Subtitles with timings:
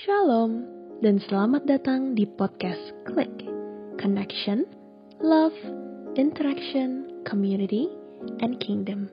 [0.00, 0.64] Shalom
[1.04, 3.44] dan selamat datang di podcast Click
[4.00, 4.64] Connection,
[5.20, 5.52] Love,
[6.16, 7.84] Interaction, Community,
[8.40, 9.12] and Kingdom.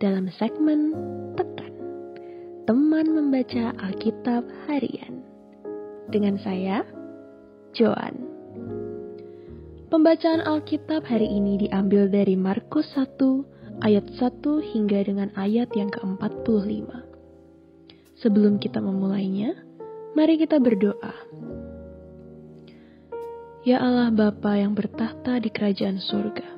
[0.00, 0.96] Dalam segmen
[1.36, 1.68] Tekan,
[2.64, 5.20] teman membaca Alkitab harian.
[6.08, 6.80] Dengan saya,
[7.76, 8.16] Joan.
[9.92, 14.24] Pembacaan Alkitab hari ini diambil dari Markus 1 ayat 1
[14.64, 17.04] hingga dengan ayat yang ke-45.
[18.16, 19.65] Sebelum kita memulainya,
[20.16, 21.12] mari kita berdoa.
[23.68, 26.48] Ya Allah Bapa yang bertahta di kerajaan surga,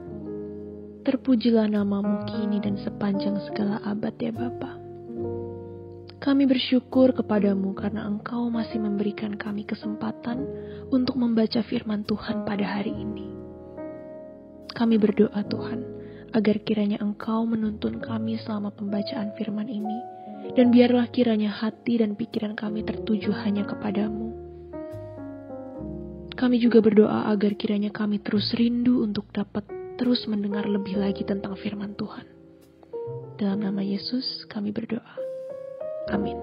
[1.02, 4.78] terpujilah namamu kini dan sepanjang segala abad ya Bapa.
[6.22, 10.38] Kami bersyukur kepadamu karena engkau masih memberikan kami kesempatan
[10.94, 13.26] untuk membaca firman Tuhan pada hari ini.
[14.70, 15.82] Kami berdoa Tuhan,
[16.30, 19.98] agar kiranya engkau menuntun kami selama pembacaan firman ini,
[20.58, 24.34] dan biarlah kiranya hati dan pikiran kami tertuju hanya kepadamu.
[26.38, 29.66] Kami juga berdoa agar kiranya kami terus rindu untuk dapat
[29.98, 32.26] terus mendengar lebih lagi tentang firman Tuhan.
[33.38, 35.14] Dalam nama Yesus kami berdoa.
[36.14, 36.38] Amin.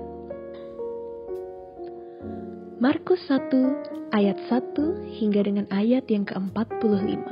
[2.75, 7.23] Markus 1 ayat 1 hingga dengan ayat yang ke-45.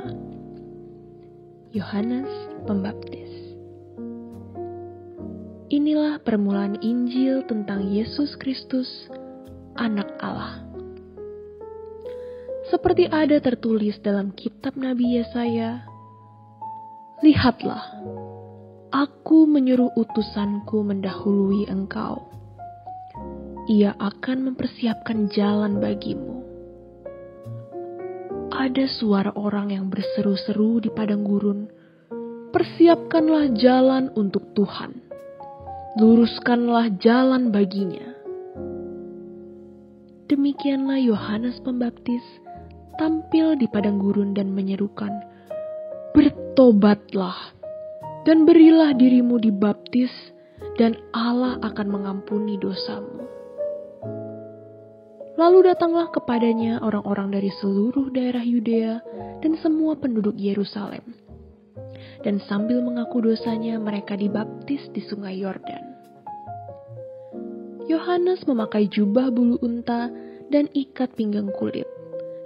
[1.76, 2.30] Yohanes
[2.64, 3.23] Pembaptis
[5.72, 9.08] Inilah permulaan Injil tentang Yesus Kristus,
[9.80, 10.60] Anak Allah.
[12.68, 15.88] Seperti ada tertulis dalam kitab Nabi Yesaya,
[17.24, 17.80] Lihatlah,
[18.92, 22.28] aku menyuruh utusanku mendahului engkau.
[23.64, 26.44] Ia akan mempersiapkan jalan bagimu.
[28.52, 31.72] Ada suara orang yang berseru-seru di padang gurun,
[32.52, 35.03] Persiapkanlah jalan untuk Tuhan
[35.94, 38.02] luruskanlah jalan baginya.
[40.26, 42.24] Demikianlah Yohanes Pembaptis
[42.98, 45.14] tampil di padang gurun dan menyerukan,
[46.10, 47.54] "Bertobatlah
[48.26, 50.10] dan berilah dirimu dibaptis,
[50.82, 53.22] dan Allah akan mengampuni dosamu."
[55.38, 58.98] Lalu datanglah kepadanya orang-orang dari seluruh daerah Yudea
[59.42, 61.23] dan semua penduduk Yerusalem
[62.24, 65.84] dan sambil mengaku dosanya mereka dibaptis di sungai Yordan.
[67.84, 70.08] Yohanes memakai jubah bulu unta
[70.48, 71.84] dan ikat pinggang kulit,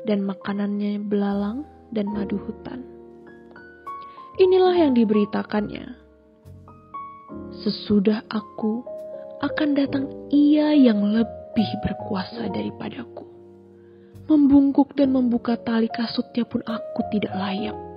[0.03, 1.63] dan makanannya belalang
[1.95, 2.83] dan madu hutan.
[4.43, 5.95] Inilah yang diberitakannya.
[7.63, 8.83] Sesudah aku
[9.47, 13.27] akan datang ia yang lebih berkuasa daripadaku.
[14.27, 17.88] Membungkuk dan membuka tali kasutnya pun aku tidak layak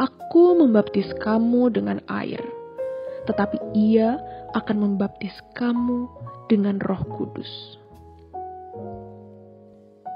[0.00, 2.40] Aku membaptis kamu dengan air,
[3.28, 4.16] tetapi Ia
[4.56, 6.08] akan membaptis kamu
[6.48, 7.76] dengan Roh Kudus.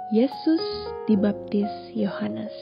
[0.09, 0.65] Yesus
[1.05, 2.55] dibaptis Yohanes.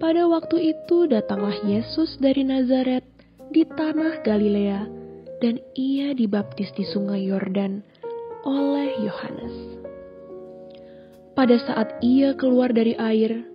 [0.00, 3.04] Pada waktu itu datanglah Yesus dari Nazaret
[3.52, 4.88] di tanah Galilea
[5.44, 7.84] dan ia dibaptis di sungai Yordan
[8.46, 9.56] oleh Yohanes.
[11.36, 13.49] Pada saat ia keluar dari air,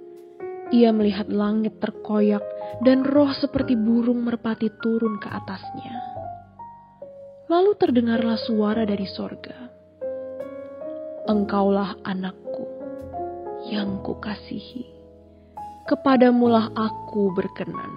[0.74, 2.42] ia melihat langit terkoyak
[2.82, 5.94] dan roh seperti burung merpati turun ke atasnya.
[7.46, 9.70] Lalu terdengarlah suara dari sorga.
[11.30, 12.66] Engkaulah anakku
[13.70, 14.86] yang kukasihi.
[15.86, 17.94] Kepadamulah aku berkenan.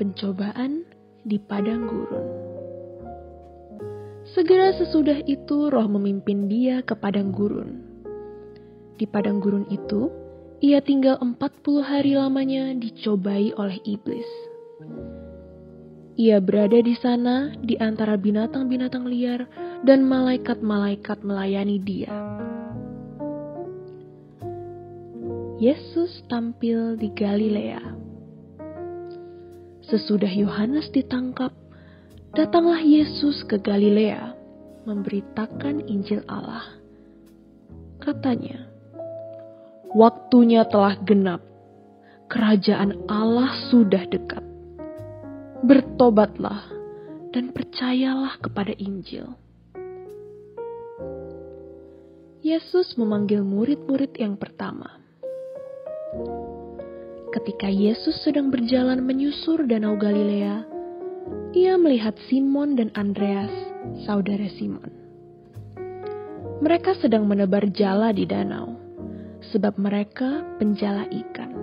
[0.00, 0.88] Pencobaan
[1.20, 2.26] di padang gurun.
[4.32, 7.93] Segera sesudah itu roh memimpin dia ke padang gurun
[8.94, 10.10] di padang gurun itu,
[10.62, 11.36] ia tinggal 40
[11.82, 14.28] hari lamanya dicobai oleh iblis.
[16.14, 19.50] Ia berada di sana di antara binatang-binatang liar
[19.82, 22.14] dan malaikat-malaikat melayani dia.
[25.58, 27.82] Yesus tampil di Galilea.
[29.90, 31.50] Sesudah Yohanes ditangkap,
[32.34, 34.34] datanglah Yesus ke Galilea
[34.86, 36.78] memberitakan Injil Allah.
[38.00, 38.73] Katanya,
[39.94, 41.40] waktunya telah genap.
[42.26, 44.42] Kerajaan Allah sudah dekat.
[45.62, 46.66] Bertobatlah
[47.30, 49.38] dan percayalah kepada Injil.
[52.44, 55.00] Yesus memanggil murid-murid yang pertama.
[57.32, 60.66] Ketika Yesus sedang berjalan menyusur Danau Galilea,
[61.56, 63.50] ia melihat Simon dan Andreas,
[64.04, 64.92] saudara Simon.
[66.60, 68.73] Mereka sedang menebar jala di danau
[69.54, 71.54] sebab mereka penjala ikan.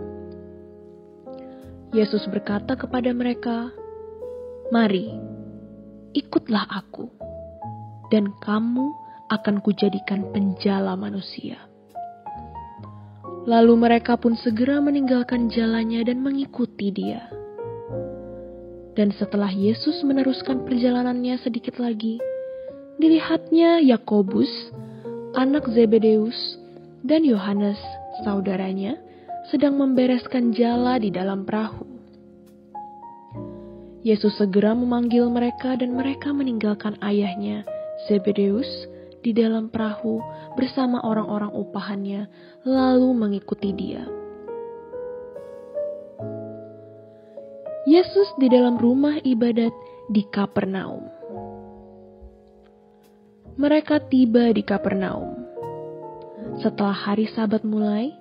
[1.91, 3.67] Yesus berkata kepada mereka,
[4.71, 5.11] "Mari,
[6.15, 7.11] ikutlah aku,
[8.11, 8.95] dan kamu
[9.31, 11.55] akan kujadikan penjala manusia.
[13.47, 17.25] Lalu mereka pun segera meninggalkan jalannya dan mengikuti dia.
[18.91, 22.19] Dan setelah Yesus meneruskan perjalanannya sedikit lagi,
[22.99, 24.51] dilihatnya Yakobus,
[25.33, 26.60] anak Zebedeus,
[27.01, 27.77] dan Yohanes,
[28.21, 28.97] saudaranya,
[29.49, 31.85] sedang membereskan jala di dalam perahu.
[34.01, 37.65] Yesus segera memanggil mereka dan mereka meninggalkan ayahnya,
[38.09, 38.69] Zebedeus,
[39.21, 40.17] di dalam perahu
[40.57, 42.25] bersama orang-orang upahannya,
[42.65, 44.01] lalu mengikuti dia.
[47.85, 49.73] Yesus di dalam rumah ibadat
[50.09, 51.05] di Kapernaum.
[53.57, 55.40] Mereka tiba di Kapernaum.
[56.61, 58.13] Setelah hari Sabat mulai,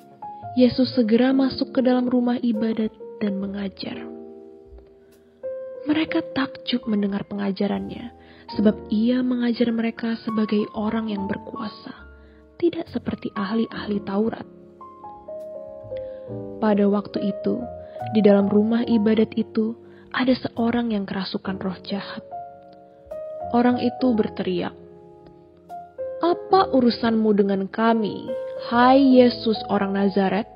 [0.57, 2.89] Yesus segera masuk ke dalam rumah ibadat
[3.21, 4.01] dan mengajar.
[5.85, 8.17] Mereka takjub mendengar pengajarannya,
[8.57, 11.93] sebab ia mengajar mereka sebagai orang yang berkuasa,
[12.57, 14.49] tidak seperti ahli-ahli Taurat.
[16.65, 17.61] Pada waktu itu,
[18.17, 19.77] di dalam rumah ibadat itu
[20.17, 22.25] ada seorang yang kerasukan roh jahat.
[23.53, 24.73] Orang itu berteriak,
[26.21, 28.29] "Apa urusanmu dengan kami,
[28.69, 30.47] hai Yesus, orang Nazaret?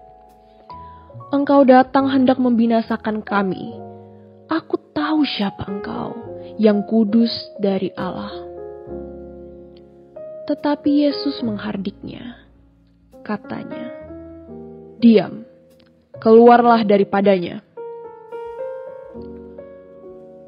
[1.32, 3.84] Engkau datang hendak membinasakan kami."
[4.44, 6.12] Aku tahu siapa engkau,
[6.60, 8.30] yang kudus dari Allah.
[10.44, 12.44] Tetapi Yesus menghardiknya.
[13.24, 13.88] Katanya,
[15.00, 15.48] Diam,
[16.20, 17.64] keluarlah daripadanya.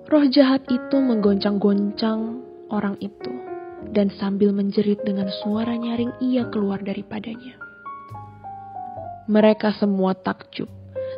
[0.07, 3.33] Roh jahat itu menggoncang-goncang orang itu,
[3.93, 7.59] dan sambil menjerit dengan suara nyaring ia keluar daripadanya.
[9.27, 10.71] Mereka semua takjub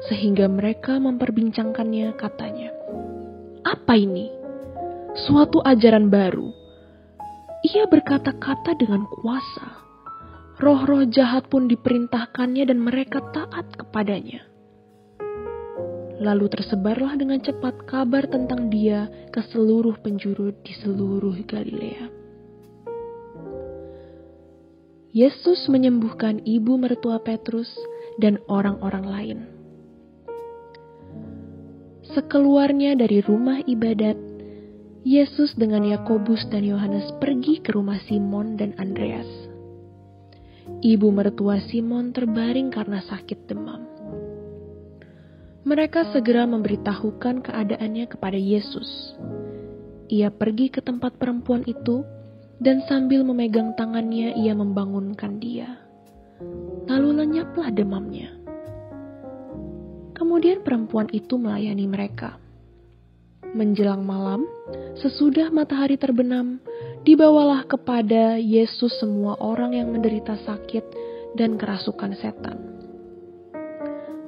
[0.09, 2.73] sehingga mereka memperbincangkannya katanya.
[3.67, 4.33] Apa ini?
[5.29, 6.49] Suatu ajaran baru.
[7.67, 9.85] Ia berkata-kata dengan kuasa.
[10.59, 14.47] Roh-roh jahat pun diperintahkannya dan mereka taat kepadanya.
[16.19, 22.18] Lalu tersebarlah dengan cepat kabar tentang dia ke seluruh penjuru di seluruh Galilea.
[25.09, 27.73] Yesus menyembuhkan ibu mertua Petrus
[28.21, 29.39] dan orang-orang lain.
[32.13, 34.21] Sekeluarnya dari rumah ibadat,
[35.09, 39.25] Yesus dengan Yakobus dan Yohanes pergi ke rumah Simon dan Andreas.
[40.85, 43.89] Ibu mertua Simon terbaring karena sakit demam.
[45.65, 49.17] Mereka segera memberitahukan keadaannya kepada Yesus.
[50.13, 52.05] Ia pergi ke tempat perempuan itu,
[52.59, 55.79] dan sambil memegang tangannya, ia membangunkan dia.
[56.91, 58.35] Lalu lenyaplah demamnya.
[60.15, 62.35] Kemudian perempuan itu melayani mereka.
[63.55, 64.45] Menjelang malam,
[64.99, 66.59] sesudah matahari terbenam,
[67.07, 70.85] dibawalah kepada Yesus semua orang yang menderita sakit
[71.39, 72.59] dan kerasukan setan.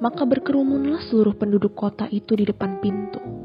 [0.01, 3.40] Maka berkerumunlah seluruh penduduk kota itu di depan pintu.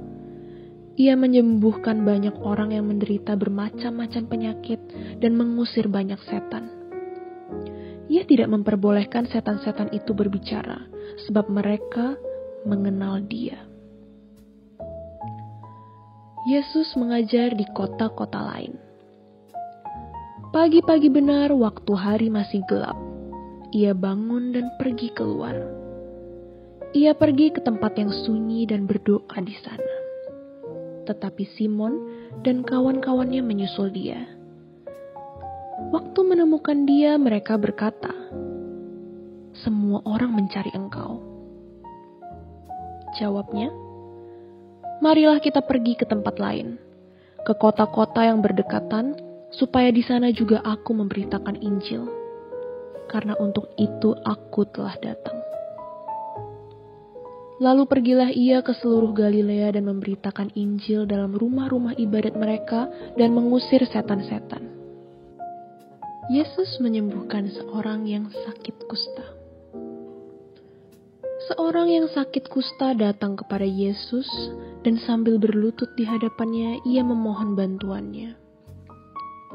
[0.97, 4.81] Ia menyembuhkan banyak orang yang menderita bermacam-macam penyakit
[5.21, 6.73] dan mengusir banyak setan.
[8.09, 10.89] Ia tidak memperbolehkan setan-setan itu berbicara,
[11.29, 12.17] sebab mereka
[12.65, 13.61] mengenal Dia.
[16.47, 18.79] Yesus mengajar di kota-kota lain.
[20.55, 22.97] Pagi-pagi benar, waktu hari masih gelap.
[23.75, 25.59] Ia bangun dan pergi keluar.
[26.97, 29.96] Ia pergi ke tempat yang sunyi dan berdoa di sana.
[31.07, 31.95] Tetapi Simon
[32.43, 34.27] dan kawan-kawannya menyusul dia.
[35.95, 38.11] Waktu menemukan dia, mereka berkata,
[39.55, 41.23] "Semua orang mencari engkau."
[43.17, 43.71] Jawabnya,
[44.99, 46.77] marilah kita pergi ke tempat lain,
[47.47, 49.15] ke kota-kota yang berdekatan,
[49.55, 52.05] supaya di sana juga aku memberitakan Injil.
[53.07, 55.39] Karena untuk itu aku telah datang.
[57.57, 63.81] Lalu pergilah ia ke seluruh Galilea dan memberitakan Injil dalam rumah-rumah ibadat mereka dan mengusir
[63.89, 64.77] setan-setan.
[66.29, 69.25] Yesus menyembuhkan seorang yang sakit kusta.
[71.49, 74.29] Seorang yang sakit kusta datang kepada Yesus
[74.85, 78.37] dan sambil berlutut di hadapannya ia memohon bantuannya.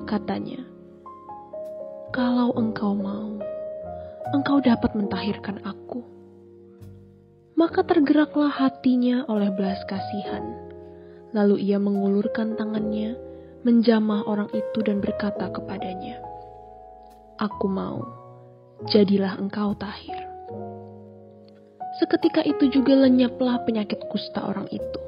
[0.09, 0.65] Katanya,
[2.09, 3.37] "Kalau engkau mau,
[4.33, 6.20] engkau dapat mentahirkan aku."
[7.61, 10.41] Maka tergeraklah hatinya oleh belas kasihan.
[11.29, 13.13] Lalu ia mengulurkan tangannya,
[13.61, 16.17] menjamah orang itu dan berkata kepadanya,
[17.37, 18.01] "Aku mau,
[18.89, 20.25] jadilah engkau tahir."
[22.01, 25.01] Seketika itu juga lenyaplah penyakit kusta orang itu,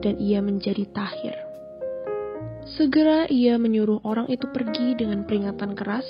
[0.00, 1.36] dan ia menjadi tahir.
[2.72, 6.08] Segera ia menyuruh orang itu pergi dengan peringatan keras.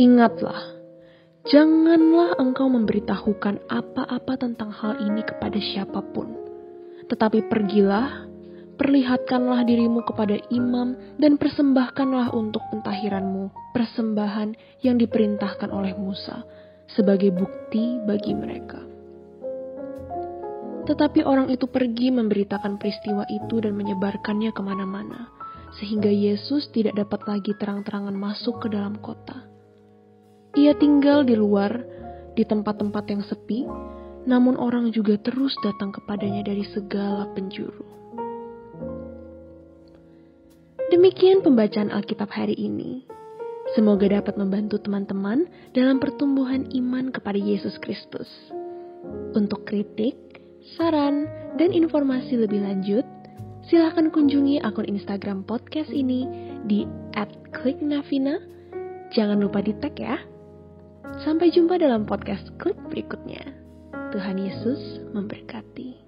[0.00, 0.77] Ingatlah,
[1.48, 6.28] janganlah engkau memberitahukan apa-apa tentang hal ini kepada siapa pun.
[7.08, 8.28] Tetapi pergilah,
[8.76, 14.52] perlihatkanlah dirimu kepada imam dan persembahkanlah untuk pentahiranmu persembahan
[14.84, 16.44] yang diperintahkan oleh Musa
[16.92, 18.84] sebagai bukti bagi mereka.
[20.84, 25.28] Tetapi orang itu pergi memberitakan peristiwa itu dan menyebarkannya ke mana-mana,
[25.80, 29.57] sehingga Yesus tidak dapat lagi terang-terangan masuk ke dalam kota.
[30.58, 31.70] Ia tinggal di luar,
[32.34, 33.62] di tempat-tempat yang sepi,
[34.26, 37.86] namun orang juga terus datang kepadanya dari segala penjuru.
[40.90, 43.06] Demikian pembacaan Alkitab hari ini.
[43.78, 45.46] Semoga dapat membantu teman-teman
[45.76, 48.26] dalam pertumbuhan iman kepada Yesus Kristus.
[49.38, 50.16] Untuk kritik,
[50.74, 53.06] saran, dan informasi lebih lanjut,
[53.70, 56.26] silahkan kunjungi akun Instagram podcast ini
[56.66, 56.82] di
[57.54, 58.42] @kliknavina.
[59.14, 60.18] Jangan lupa di tag ya.
[61.18, 63.42] Sampai jumpa dalam podcast klik berikutnya.
[64.14, 66.07] Tuhan Yesus memberkati.